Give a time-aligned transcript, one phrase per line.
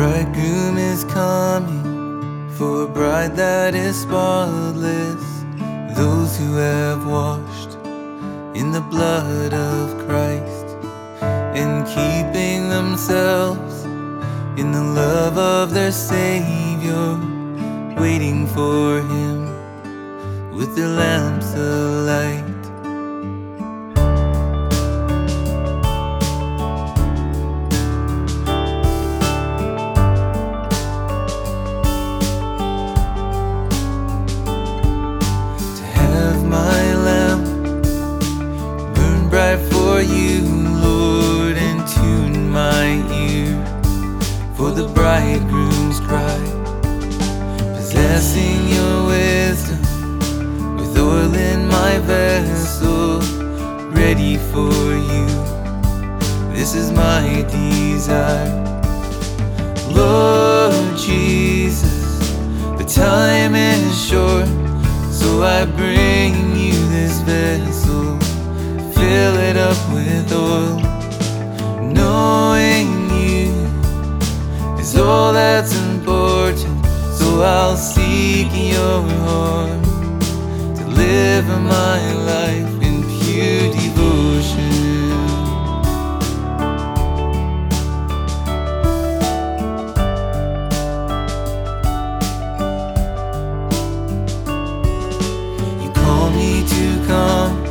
[0.00, 5.22] Bridegroom is coming for a bride that is spotless.
[5.94, 7.74] Those who have washed
[8.58, 10.68] in the blood of Christ
[11.20, 13.84] and keeping themselves
[14.56, 17.20] in the love of their Savior,
[18.00, 19.52] waiting for Him
[20.56, 22.49] with their lamps alight.
[44.80, 46.40] The bridegroom's cry,
[47.76, 53.20] possessing your wisdom with oil in my vessel,
[53.90, 54.72] ready for
[55.10, 55.26] you.
[56.54, 58.56] This is my desire,
[59.90, 62.30] Lord Jesus.
[62.78, 64.48] The time is short,
[65.12, 68.18] so I bring you this vessel,
[68.94, 70.80] fill it up with oil,
[78.50, 79.84] seek your heart
[80.76, 84.70] to live my life in pure devotion.
[95.82, 97.64] You call me to come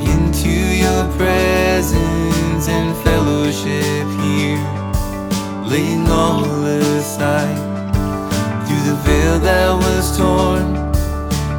[0.00, 0.50] into
[0.84, 4.58] your presence and fellowship here,
[5.64, 6.44] laying all
[9.30, 10.74] veil that was torn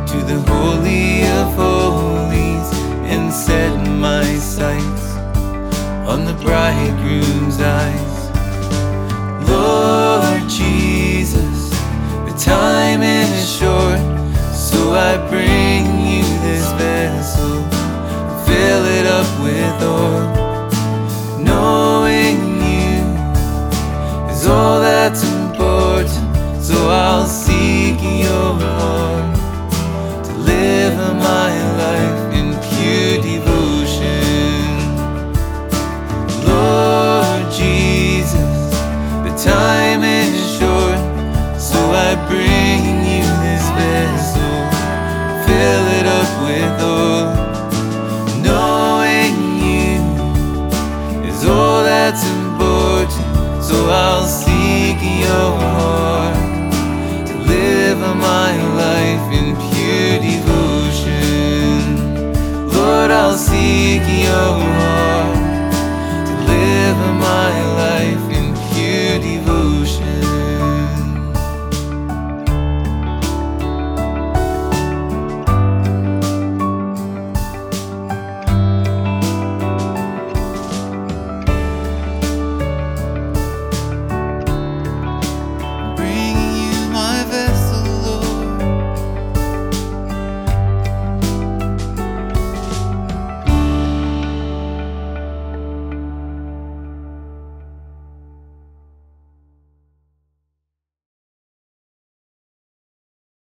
[0.07, 2.69] to the Holy of Holies
[3.05, 5.15] and set my sights
[6.07, 8.17] on the bridegroom's eyes.
[9.47, 11.69] Lord Jesus,
[12.25, 12.90] the time.